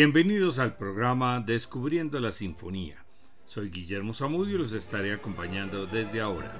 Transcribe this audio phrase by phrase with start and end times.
[0.00, 3.04] Bienvenidos al programa Descubriendo la Sinfonía.
[3.44, 6.56] Soy Guillermo Zamudio y los estaré acompañando desde ahora.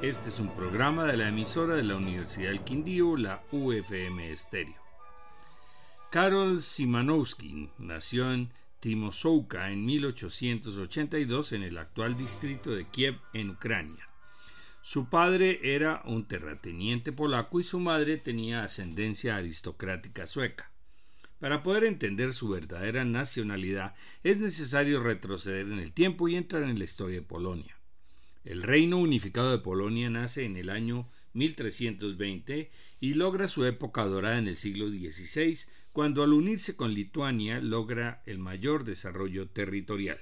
[0.00, 4.80] Este es un programa de la emisora de la Universidad del Quindío, la UFM Estéreo.
[6.12, 14.08] Karol Simanowski nació en Timosouka en 1882 en el actual distrito de Kiev, en Ucrania.
[14.82, 20.67] Su padre era un terrateniente polaco y su madre tenía ascendencia aristocrática sueca.
[21.38, 26.78] Para poder entender su verdadera nacionalidad es necesario retroceder en el tiempo y entrar en
[26.78, 27.78] la historia de Polonia.
[28.44, 34.38] El reino unificado de Polonia nace en el año 1320 y logra su época dorada
[34.38, 35.58] en el siglo XVI,
[35.92, 40.18] cuando al unirse con Lituania logra el mayor desarrollo territorial.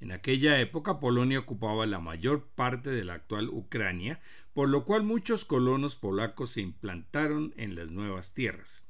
[0.00, 4.20] En aquella época Polonia ocupaba la mayor parte de la actual Ucrania,
[4.52, 8.84] por lo cual muchos colonos polacos se implantaron en las nuevas tierras.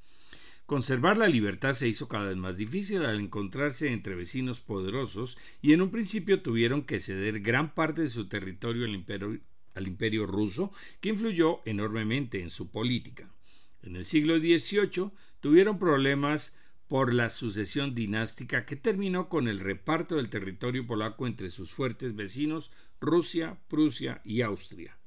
[0.70, 5.72] Conservar la libertad se hizo cada vez más difícil al encontrarse entre vecinos poderosos y
[5.72, 11.08] en un principio tuvieron que ceder gran parte de su territorio al imperio, ruso, que
[11.08, 13.34] influyó enormemente en su política.
[13.82, 16.54] En el siglo XVIII tuvieron problemas
[16.86, 22.14] por la sucesión dinástica que terminó con el reparto del territorio polaco entre sus fuertes
[22.14, 24.99] vecinos Rusia, Prusia y Austria.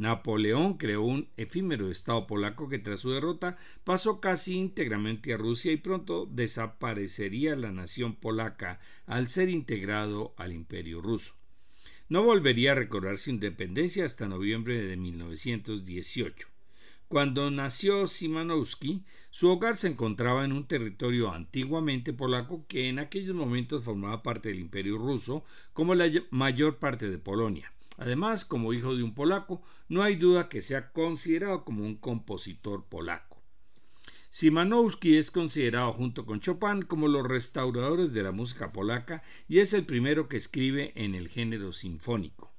[0.00, 5.72] Napoleón creó un efímero Estado polaco que tras su derrota pasó casi íntegramente a Rusia
[5.72, 11.34] y pronto desaparecería la nación polaca al ser integrado al imperio ruso.
[12.08, 16.48] No volvería a recobrar su independencia hasta noviembre de 1918.
[17.06, 23.34] Cuando nació Simanowski, su hogar se encontraba en un territorio antiguamente polaco que en aquellos
[23.34, 27.70] momentos formaba parte del imperio ruso, como la mayor parte de Polonia.
[28.00, 32.86] Además, como hijo de un polaco, no hay duda que sea considerado como un compositor
[32.86, 33.42] polaco.
[34.30, 39.74] Simanowski es considerado junto con Chopin como los restauradores de la música polaca y es
[39.74, 42.49] el primero que escribe en el género sinfónico.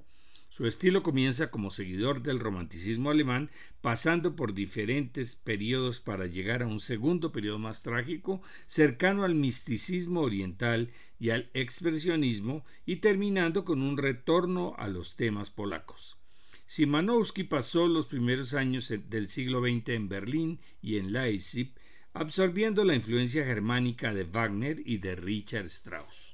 [0.51, 6.67] Su estilo comienza como seguidor del romanticismo alemán, pasando por diferentes periodos para llegar a
[6.67, 13.81] un segundo periodo más trágico, cercano al misticismo oriental y al expresionismo, y terminando con
[13.81, 16.17] un retorno a los temas polacos.
[16.66, 21.73] Simanowski pasó los primeros años del siglo XX en Berlín y en Leipzig,
[22.12, 26.31] absorbiendo la influencia germánica de Wagner y de Richard Strauss.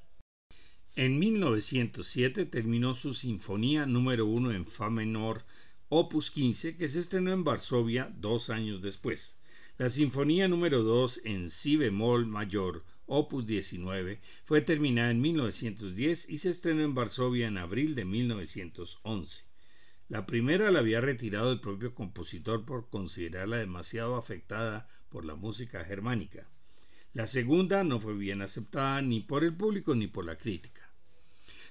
[0.97, 5.45] En 1907 terminó su Sinfonía número 1 en Fa menor,
[5.89, 9.37] opus 15, que se estrenó en Varsovia dos años después.
[9.77, 16.39] La Sinfonía número 2 en Si bemol mayor, opus 19, fue terminada en 1910 y
[16.39, 19.43] se estrenó en Varsovia en abril de 1911.
[20.09, 25.85] La primera la había retirado el propio compositor por considerarla demasiado afectada por la música
[25.85, 26.49] germánica.
[27.13, 30.86] La segunda no fue bien aceptada ni por el público ni por la crítica.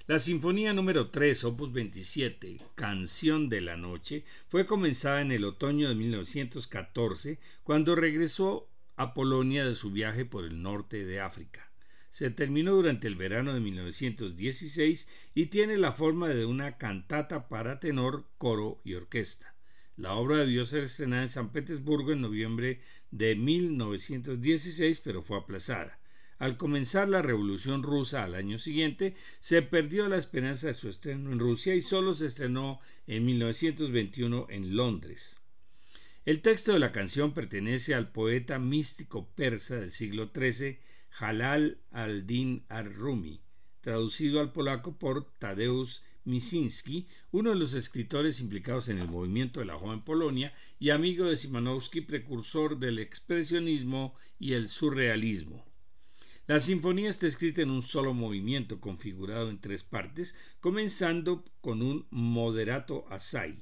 [0.07, 5.89] La Sinfonía número 3, opus 27, Canción de la Noche, fue comenzada en el otoño
[5.89, 11.69] de 1914, cuando regresó a Polonia de su viaje por el norte de África.
[12.09, 17.81] Se terminó durante el verano de 1916 y tiene la forma de una cantata para
[17.81, 19.55] tenor, coro y orquesta.
[19.97, 22.79] La obra debió ser estrenada en San Petersburgo en noviembre
[23.11, 25.99] de 1916, pero fue aplazada.
[26.39, 31.31] Al comenzar la Revolución rusa al año siguiente, se perdió la esperanza de su estreno
[31.31, 35.39] en Rusia y solo se estrenó en 1921 en Londres.
[36.25, 40.77] El texto de la canción pertenece al poeta místico persa del siglo XIII,
[41.09, 43.41] Jalal al-Din ar-Rumi,
[43.81, 49.65] traducido al polaco por Tadeusz Misinski, uno de los escritores implicados en el movimiento de
[49.65, 55.66] la joven Polonia y amigo de Simanowski, precursor del expresionismo y el surrealismo.
[56.47, 62.07] La sinfonía está escrita en un solo movimiento configurado en tres partes, comenzando con un
[62.09, 63.59] moderato assai.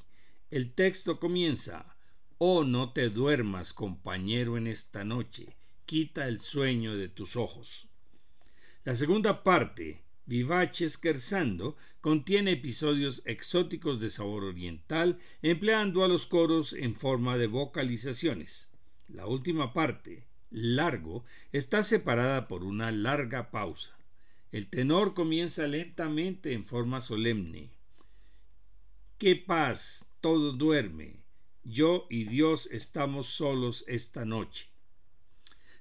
[0.51, 1.97] El texto comienza
[2.37, 5.55] Oh, no te duermas, compañero, en esta noche,
[5.87, 7.87] quita el sueño de tus ojos.
[8.83, 16.73] La segunda parte, Vivace Scherzando, contiene episodios exóticos de sabor oriental, empleando a los coros
[16.73, 18.69] en forma de vocalizaciones.
[19.07, 23.97] La última parte, largo está separada por una larga pausa.
[24.51, 27.71] El tenor comienza lentamente en forma solemne.
[29.17, 30.05] ¡Qué paz!
[30.21, 31.23] Todo duerme.
[31.63, 34.69] Yo y Dios estamos solos esta noche.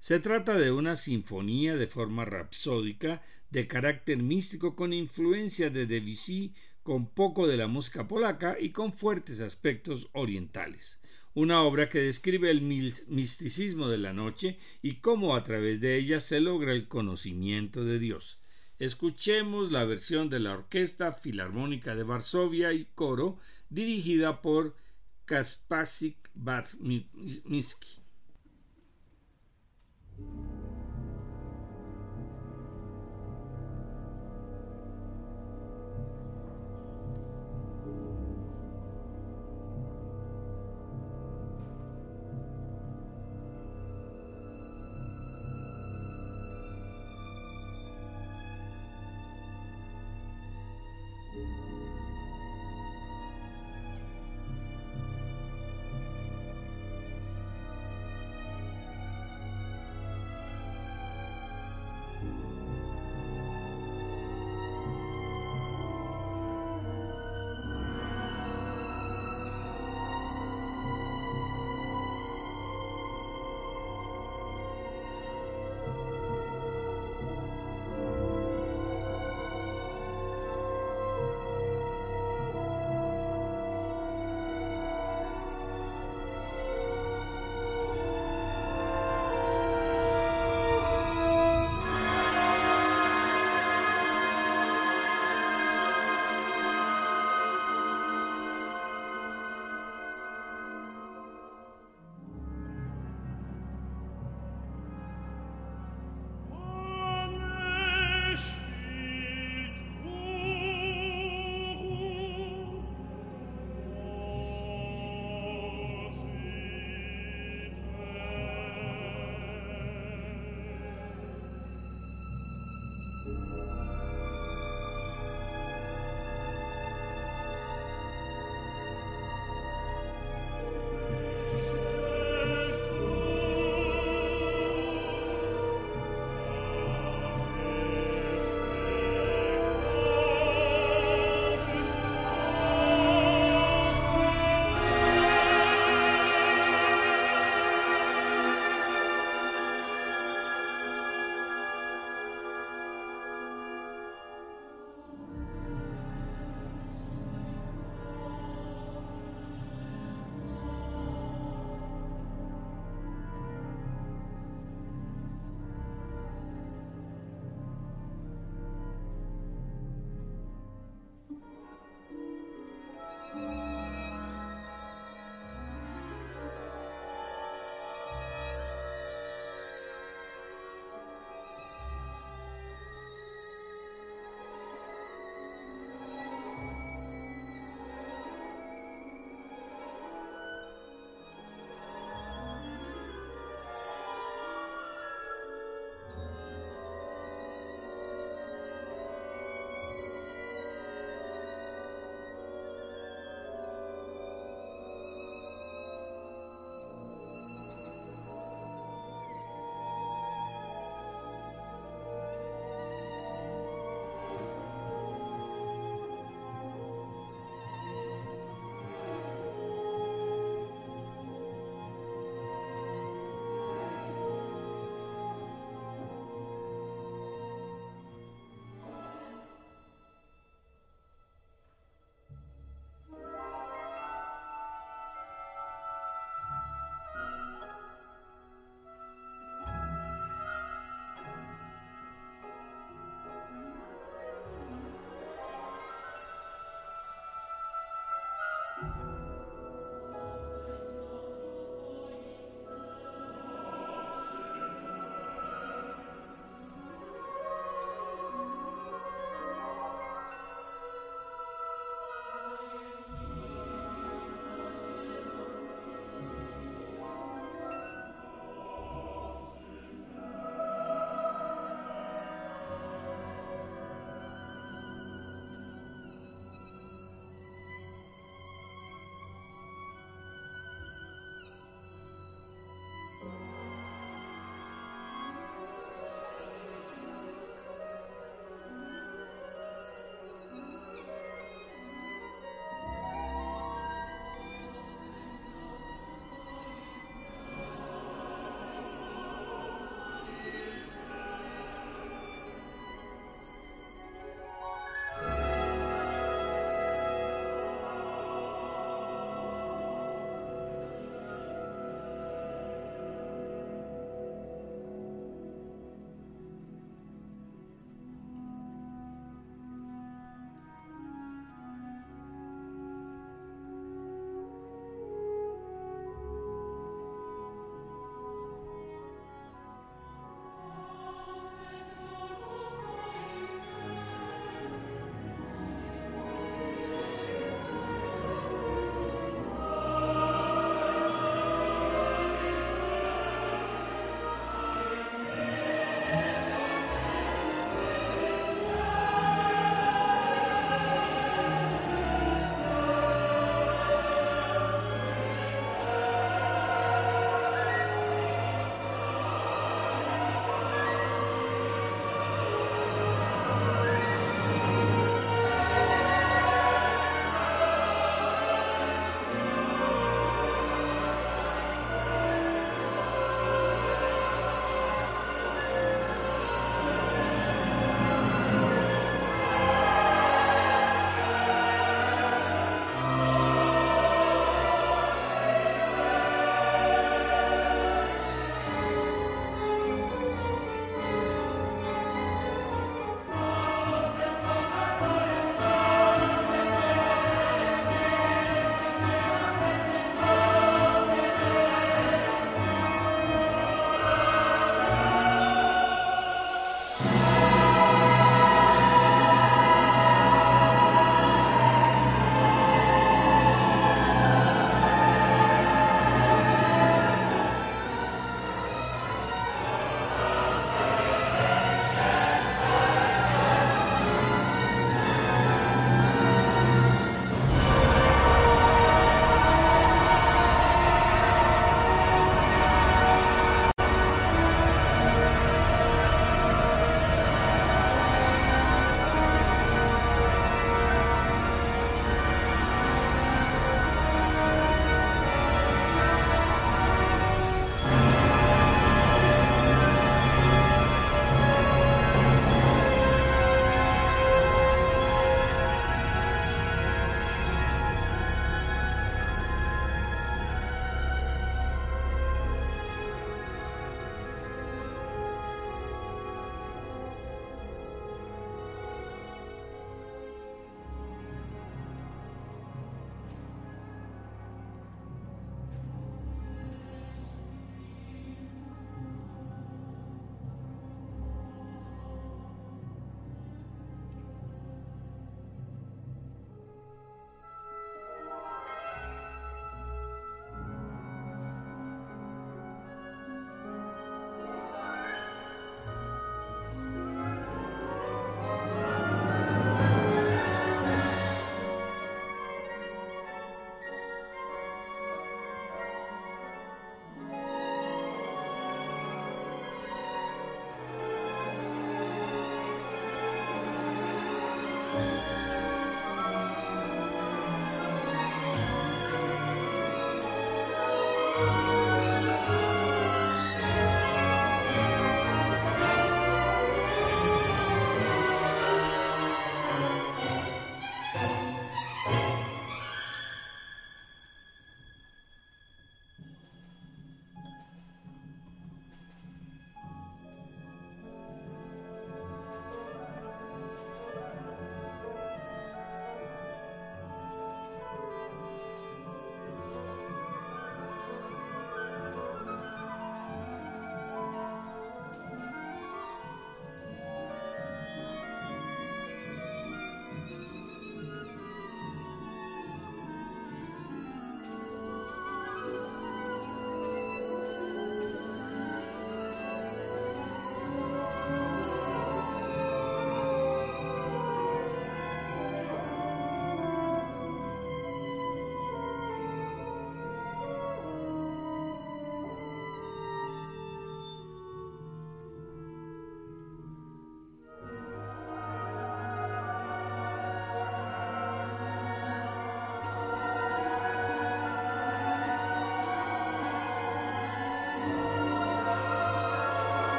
[0.00, 6.52] Se trata de una sinfonía de forma rapsódica, de carácter místico con influencia de Debussy,
[6.82, 11.00] con poco de la música polaca y con fuertes aspectos orientales
[11.34, 16.20] una obra que describe el misticismo de la noche y cómo a través de ella
[16.20, 18.38] se logra el conocimiento de Dios.
[18.78, 23.38] Escuchemos la versión de la Orquesta Filarmónica de Varsovia y coro
[23.68, 24.76] dirigida por
[25.24, 26.16] Kaspasik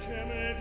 [0.00, 0.59] ceme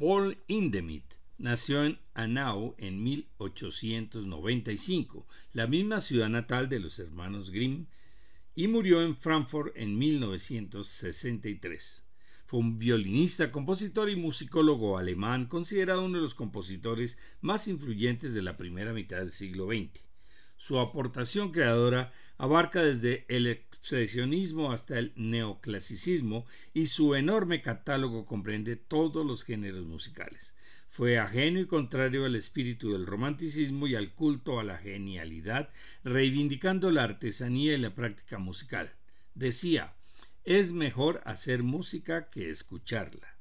[0.00, 7.84] Paul Hindemith nació en Hanau en 1895, la misma ciudad natal de los hermanos Grimm,
[8.54, 12.02] y murió en Frankfurt en 1963.
[12.46, 18.40] Fue un violinista, compositor y musicólogo alemán, considerado uno de los compositores más influyentes de
[18.40, 20.02] la primera mitad del siglo XX.
[20.56, 23.46] Su aportación creadora abarca desde el
[24.70, 30.54] hasta el neoclasicismo y su enorme catálogo comprende todos los géneros musicales.
[30.90, 35.70] Fue ajeno y contrario al espíritu del romanticismo y al culto a la genialidad,
[36.04, 38.92] reivindicando la artesanía y la práctica musical.
[39.34, 39.94] Decía,
[40.44, 43.36] es mejor hacer música que escucharla.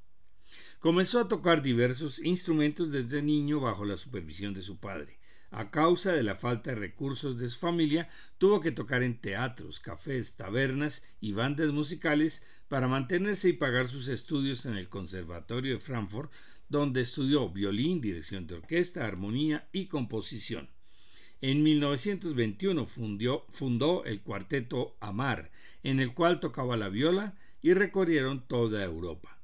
[0.80, 5.19] Comenzó a tocar diversos instrumentos desde niño bajo la supervisión de su padre.
[5.52, 8.08] A causa de la falta de recursos de su familia,
[8.38, 14.10] tuvo que tocar en teatros, cafés, tabernas y bandas musicales para mantenerse y pagar sus
[14.10, 16.32] estudios en el Conservatorio de Frankfurt,
[16.70, 20.70] donde estudió violín, dirección de orquesta, armonía y composición.
[21.42, 25.52] En 1921 fundó el cuarteto Amar,
[25.84, 29.40] en el cual tocaba la viola y recorrieron toda Europa.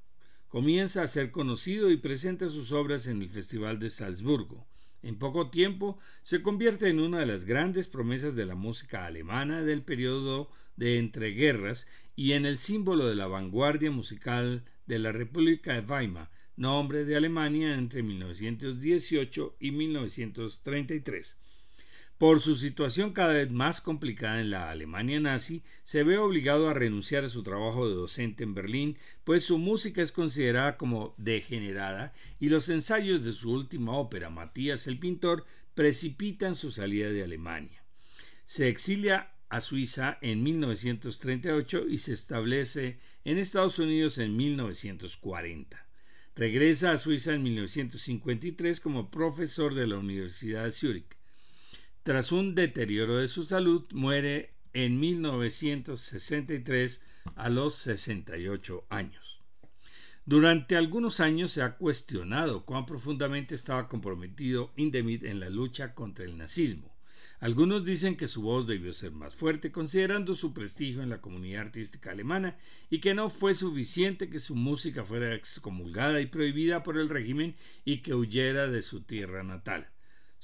[0.49, 4.67] Comienza a ser conocido y presenta sus obras en el Festival de Salzburgo.
[5.05, 9.61] En poco tiempo se convierte en una de las grandes promesas de la música alemana
[9.61, 15.79] del periodo de entreguerras y en el símbolo de la vanguardia musical de la República
[15.79, 21.37] de Weimar, nombre de Alemania entre 1918 y 1933.
[22.17, 26.73] Por su situación cada vez más complicada en la Alemania nazi, se ve obligado a
[26.73, 32.13] renunciar a su trabajo de docente en Berlín, pues su música es considerada como degenerada
[32.39, 37.83] y los ensayos de su última ópera, Matías el Pintor, precipitan su salida de Alemania.
[38.45, 45.85] Se exilia a Suiza en 1938 y se establece en Estados Unidos en 1940.
[46.33, 51.14] Regresa a Suiza en 1953 como profesor de la Universidad de Zúrich.
[52.05, 57.01] Tras un deterioro de su salud, muere en 1963
[57.33, 59.41] a los 68 años.
[60.23, 66.25] Durante algunos años se ha cuestionado cuán profundamente estaba comprometido Indemit en la lucha contra
[66.25, 66.95] el nazismo.
[67.39, 71.61] Algunos dicen que su voz debió ser más fuerte considerando su prestigio en la comunidad
[71.61, 72.55] artística alemana
[72.91, 77.55] y que no fue suficiente que su música fuera excomulgada y prohibida por el régimen
[77.83, 79.89] y que huyera de su tierra natal.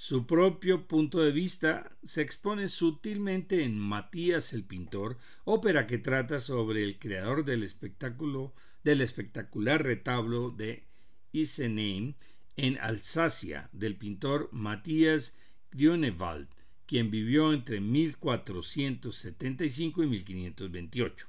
[0.03, 6.39] Su propio punto de vista se expone sutilmente en Matías el pintor, ópera que trata
[6.39, 8.51] sobre el creador del espectáculo
[8.83, 10.85] del espectacular retablo de
[11.33, 12.15] Isenheim
[12.57, 15.35] en Alsacia del pintor Matías
[15.69, 16.47] Grünewald,
[16.87, 21.27] quien vivió entre 1475 y 1528.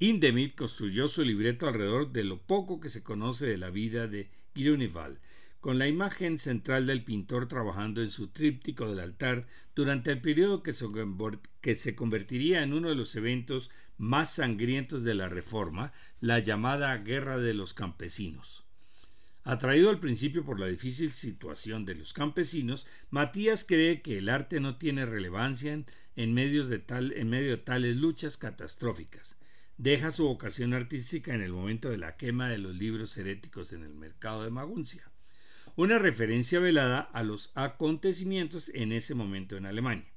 [0.00, 4.30] Indemit construyó su libreto alrededor de lo poco que se conoce de la vida de
[4.54, 5.18] Grünewald,
[5.60, 10.62] con la imagen central del pintor trabajando en su tríptico del altar durante el periodo
[10.62, 16.96] que se, convertiría en uno de los eventos más sangrientos de la Reforma, la llamada
[16.98, 18.64] Guerra de los Campesinos.
[19.42, 24.60] Atraído al principio por la difícil situación de los campesinos, Matías cree que el arte
[24.60, 29.36] no tiene relevancia en, en medio de tales luchas catastróficas.
[29.78, 33.84] Deja su vocación artística en el momento de la quema de los libros heréticos en
[33.84, 35.07] el mercado de Maguncia
[35.78, 40.10] una referencia velada a los acontecimientos en ese momento en Alemania.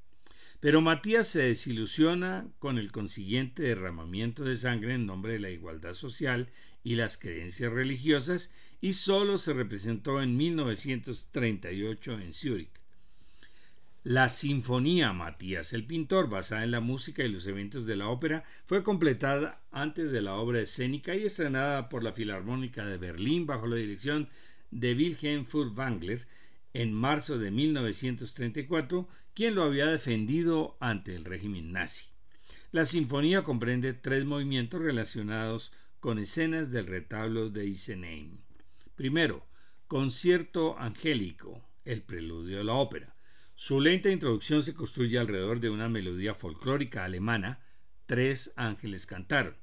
[0.60, 5.94] Pero Matías se desilusiona con el consiguiente derramamiento de sangre en nombre de la igualdad
[5.94, 6.50] social
[6.84, 8.50] y las creencias religiosas
[8.82, 12.82] y solo se representó en 1938 en Zúrich.
[14.04, 18.44] La Sinfonía Matías el Pintor, basada en la música y los eventos de la ópera,
[18.66, 23.68] fue completada antes de la obra escénica y estrenada por la Filarmónica de Berlín bajo
[23.68, 24.28] la dirección
[24.72, 26.28] de Wilhelm Furtwängler
[26.74, 32.06] en marzo de 1934, quien lo había defendido ante el régimen nazi.
[32.72, 38.40] La sinfonía comprende tres movimientos relacionados con escenas del retablo de Isenheim.
[38.96, 39.46] Primero,
[39.88, 43.16] concierto angélico, el preludio de la ópera.
[43.56, 47.60] Su lenta introducción se construye alrededor de una melodía folclórica alemana,
[48.12, 49.56] Tres ángeles cantaron.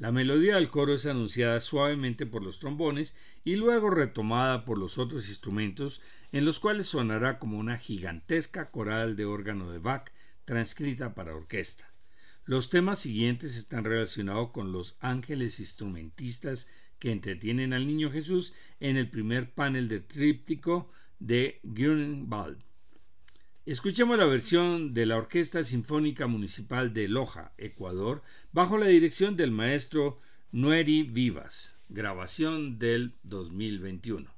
[0.00, 4.96] La melodía del coro es anunciada suavemente por los trombones y luego retomada por los
[4.96, 6.00] otros instrumentos,
[6.32, 10.10] en los cuales sonará como una gigantesca coral de órgano de Bach
[10.46, 11.92] transcrita para orquesta.
[12.46, 16.66] Los temas siguientes están relacionados con los ángeles instrumentistas
[16.98, 22.69] que entretienen al niño Jesús en el primer panel de tríptico de Grunewald.
[23.70, 29.52] Escuchemos la versión de la Orquesta Sinfónica Municipal de Loja, Ecuador, bajo la dirección del
[29.52, 30.18] maestro
[30.50, 34.28] Nueri Vivas, grabación del 2021.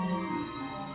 [0.00, 0.87] Mm-hmm.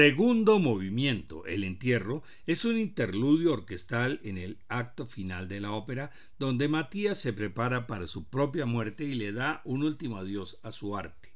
[0.00, 6.10] Segundo movimiento, el entierro, es un interludio orquestal en el acto final de la ópera,
[6.38, 10.72] donde Matías se prepara para su propia muerte y le da un último adiós a
[10.72, 11.34] su arte.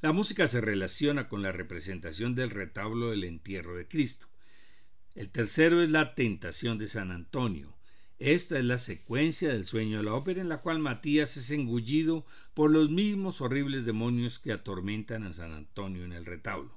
[0.00, 4.26] La música se relaciona con la representación del retablo del entierro de Cristo.
[5.14, 7.76] El tercero es la tentación de San Antonio.
[8.18, 12.26] Esta es la secuencia del sueño de la ópera en la cual Matías es engullido
[12.52, 16.75] por los mismos horribles demonios que atormentan a San Antonio en el retablo.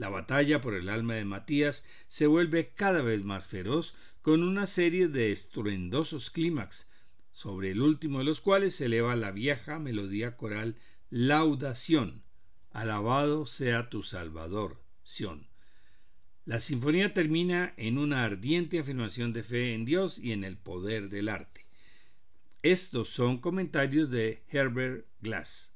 [0.00, 4.64] La batalla por el alma de Matías se vuelve cada vez más feroz con una
[4.64, 6.88] serie de estruendosos clímax,
[7.30, 10.76] sobre el último de los cuales se eleva la vieja melodía coral
[11.10, 12.22] Laudación,
[12.70, 15.48] alabado sea tu Salvador, Sión.
[16.46, 21.10] La sinfonía termina en una ardiente afirmación de fe en Dios y en el poder
[21.10, 21.66] del arte.
[22.62, 25.69] Estos son comentarios de Herbert Glass.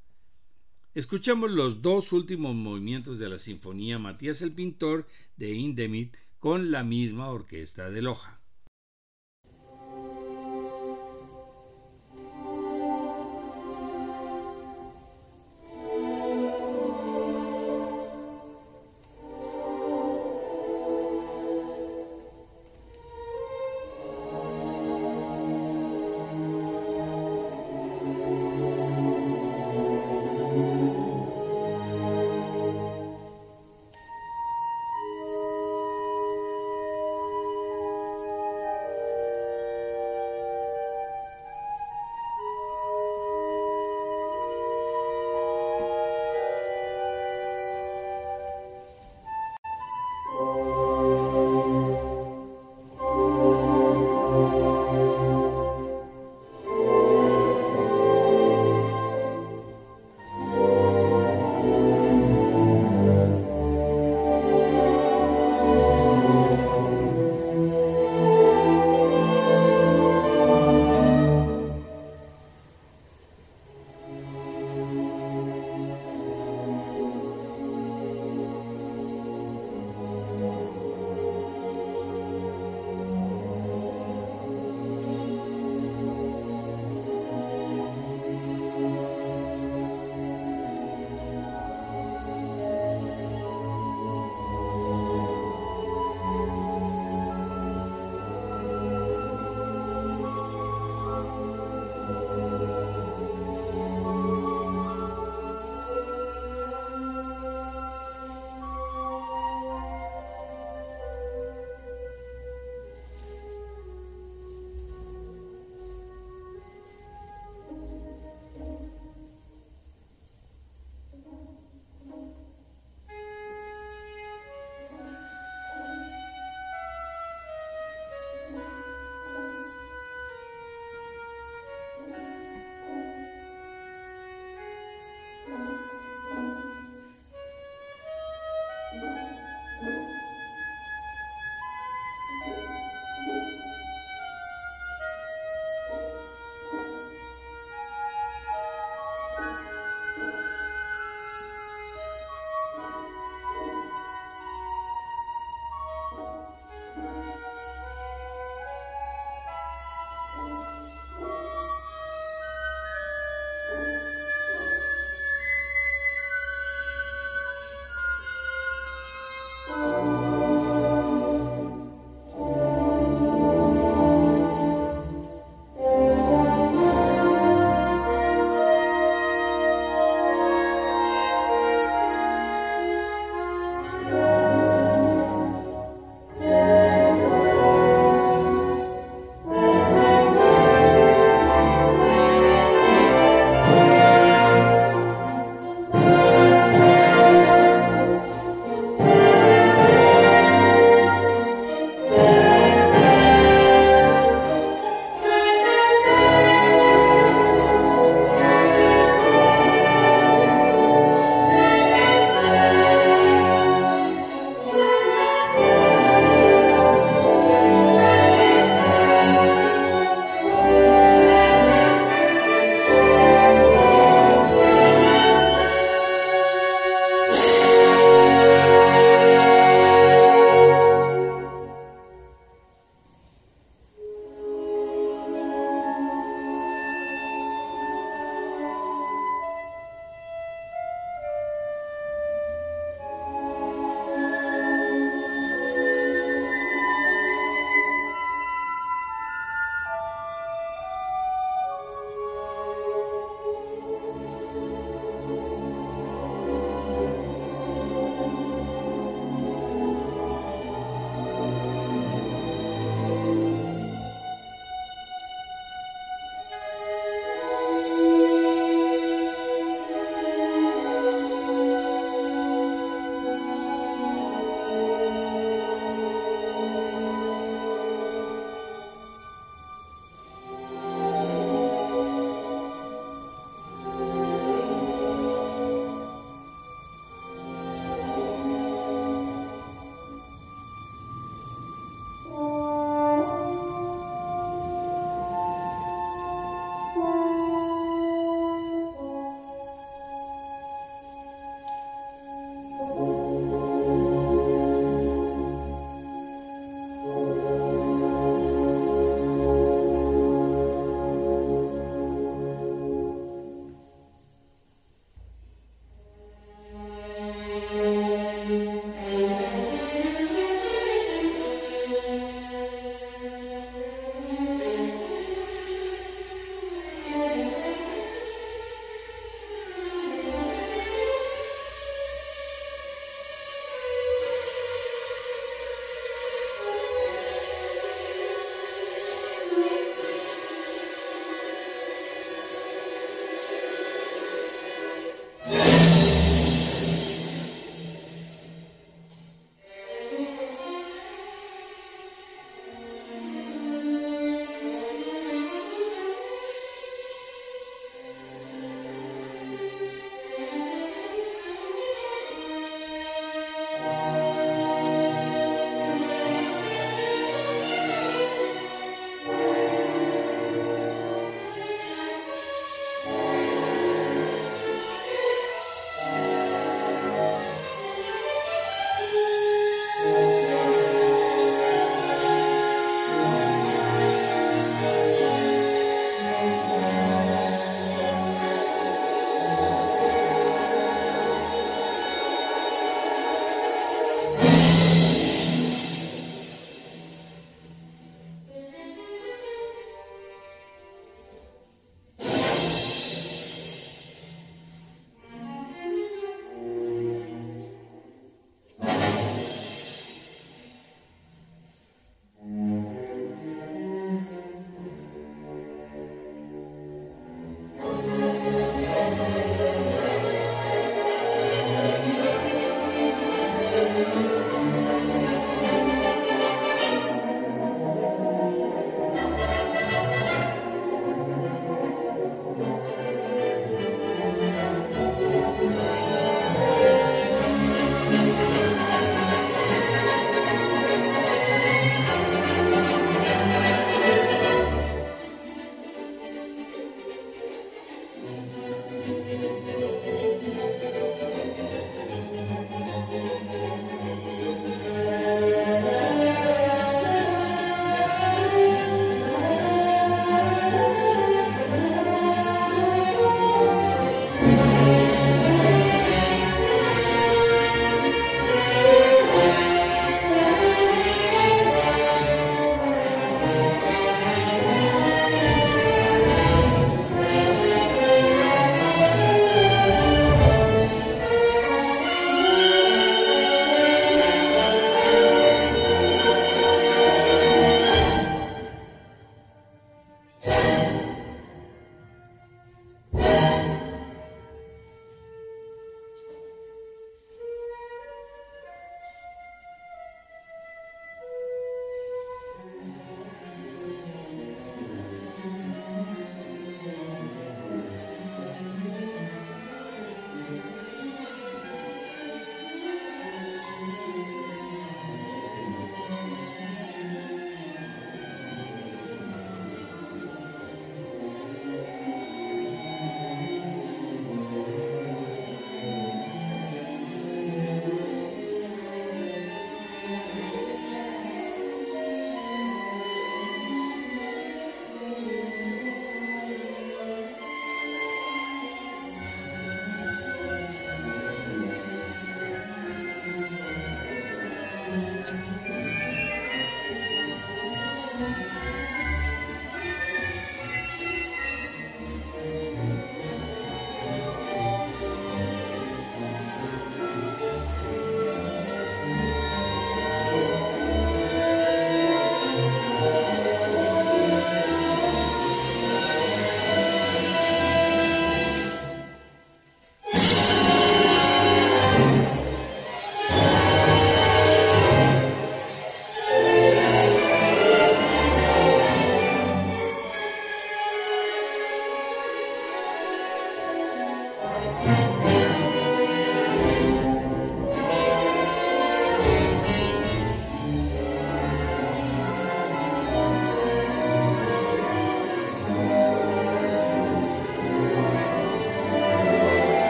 [0.95, 6.85] Escuchamos los dos últimos movimientos de la Sinfonía Matías el Pintor de Indemit con la
[6.85, 8.44] misma orquesta de Loja.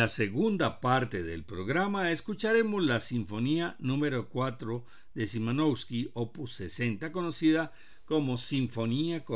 [0.00, 4.82] La segunda parte del programa escucharemos la Sinfonía número 4
[5.12, 7.70] de Simanowski, opus 60, conocida
[8.06, 9.26] como Sinfonía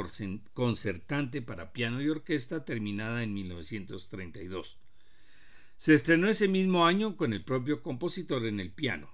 [0.55, 4.79] Concertante para Piano y Orquesta, terminada en 1932.
[5.77, 9.11] Se estrenó ese mismo año con el propio compositor en el piano.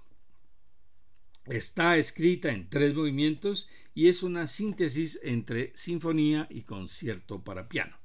[1.43, 8.00] Está escrita en tres movimientos y es una síntesis entre sinfonía y concierto para piano.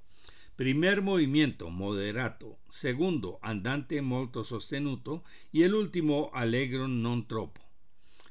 [0.57, 2.59] Primer movimiento, moderato.
[2.71, 5.23] Segundo, andante molto sostenuto.
[5.53, 7.61] Y el último, allegro non troppo.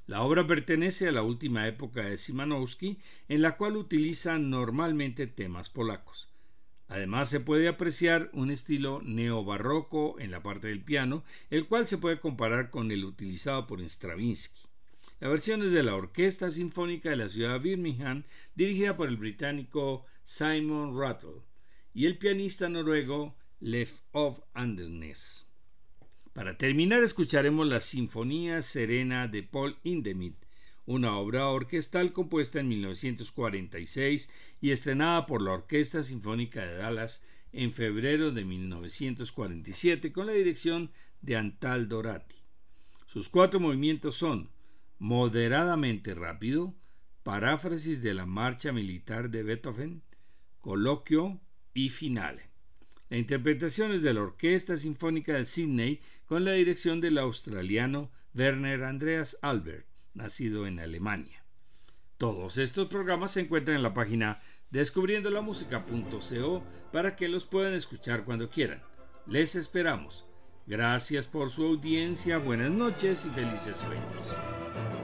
[0.08, 2.98] La obra pertenece a la última época de Simanowski,
[3.28, 6.28] en la cual utiliza normalmente temas polacos.
[6.88, 12.00] Además, se puede apreciar un estilo neobarroco en la parte del piano, el cual se
[12.00, 14.64] puede comparar con el utilizado por Stravinsky.
[15.20, 18.24] La versión es de la Orquesta Sinfónica de la ciudad de Birmingham,
[18.56, 21.44] dirigida por el británico Simon Rattle
[21.96, 25.48] y el pianista noruego Leif of Andernes.
[26.34, 30.36] Para terminar escucharemos la Sinfonía Serena de Paul Hindemith,
[30.86, 34.30] una obra orquestal compuesta en 1946
[34.60, 37.24] y estrenada por la Orquesta Sinfónica de Dallas
[37.54, 40.92] en febrero de 1947 con la dirección
[41.22, 42.36] de Antal Dorati.
[43.08, 44.52] Sus cuatro movimientos son
[45.00, 46.76] moderadamente rápido,
[47.24, 50.04] paráfrasis de la marcha militar de Beethoven,
[50.60, 51.40] coloquio
[51.76, 52.50] y finale.
[53.10, 58.84] La interpretación es de la Orquesta Sinfónica de Sydney con la dirección del australiano Werner
[58.84, 61.46] Andreas Albert, nacido en Alemania.
[62.18, 64.40] Todos estos programas se encuentran en la página
[64.72, 68.82] descubriendolamusica.co para que los puedan escuchar cuando quieran.
[69.28, 70.26] Les esperamos.
[70.66, 74.95] Gracias por su audiencia, buenas noches y felices sueños.